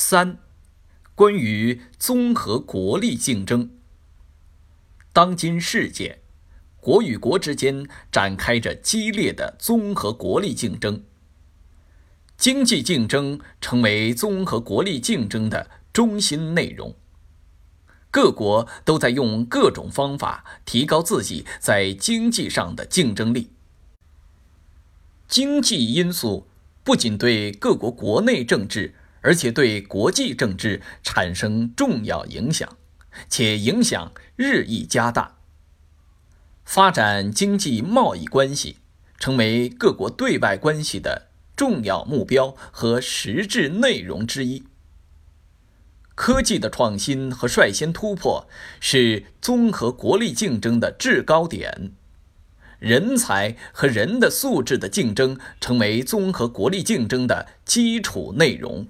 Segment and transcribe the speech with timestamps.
[0.00, 0.38] 三、
[1.16, 3.68] 关于综合国力竞争。
[5.12, 6.20] 当今世界，
[6.80, 11.02] 国与国之间展开着激烈的综合国力竞争，
[12.36, 16.94] 经济竞争成为综合国力竞争的中心内容。
[18.12, 23.50] 各国都在用各种方法提高自己在经济上的竞争力。
[25.26, 26.46] 经济因素
[26.84, 32.76] 不仅对各国国内政治，而且对国际政治产生重要影响，
[33.28, 35.36] 且影响日益加大。
[36.64, 38.76] 发展经济贸易关系
[39.18, 44.64] 成为各国对外关系的重要目标和实质内容之一。
[46.14, 48.48] 科技的创新和率先突破
[48.80, 51.92] 是综合国力竞争的制高点，
[52.78, 58.88] 人才和人的素质的竞争成为综合国力竞争的基础内容。